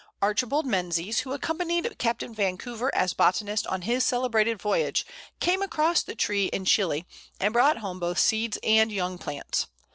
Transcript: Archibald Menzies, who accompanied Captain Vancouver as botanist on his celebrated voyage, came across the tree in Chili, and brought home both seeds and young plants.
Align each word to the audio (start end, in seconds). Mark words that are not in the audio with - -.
Archibald 0.19 0.65
Menzies, 0.65 1.19
who 1.19 1.31
accompanied 1.33 1.99
Captain 1.99 2.33
Vancouver 2.33 2.89
as 2.95 3.13
botanist 3.13 3.67
on 3.67 3.83
his 3.83 4.03
celebrated 4.03 4.59
voyage, 4.59 5.05
came 5.39 5.61
across 5.61 6.01
the 6.01 6.15
tree 6.15 6.45
in 6.47 6.65
Chili, 6.65 7.05
and 7.39 7.53
brought 7.53 7.77
home 7.77 7.99
both 7.99 8.17
seeds 8.17 8.57
and 8.63 8.91
young 8.91 9.19
plants. 9.19 9.67